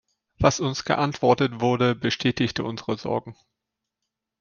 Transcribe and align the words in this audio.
Was 0.39 0.59
uns 0.59 0.83
geantwortet 0.83 1.59
wurde, 1.59 1.93
bestätigt 1.93 2.59
unsere 2.59 2.97
Sorgen. 2.97 3.35